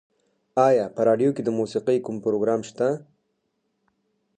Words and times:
ایا 0.67 0.85
په 0.95 1.01
راډیو 1.07 1.35
کې 1.35 1.41
د 1.45 1.49
موسیقۍ 1.59 1.97
کوم 2.05 2.15
پروګرام 2.25 2.61
شته؟ 2.69 2.87